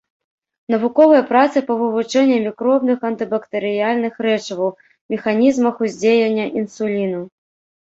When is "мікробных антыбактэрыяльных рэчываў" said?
2.47-4.69